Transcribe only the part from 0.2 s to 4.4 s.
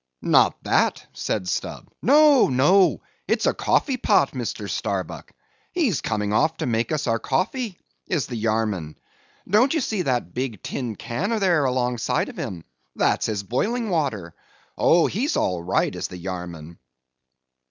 "Not that," said Stubb, "no, no, it's a coffee pot,